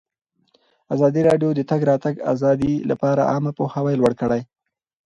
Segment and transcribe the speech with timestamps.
[0.93, 4.41] ازادي راډیو د د تګ راتګ ازادي لپاره عامه پوهاوي لوړ کړی.